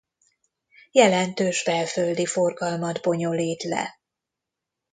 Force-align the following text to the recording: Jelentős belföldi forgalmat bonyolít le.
Jelentős 0.91 1.63
belföldi 1.63 2.25
forgalmat 2.25 3.01
bonyolít 3.01 3.63
le. 3.63 3.99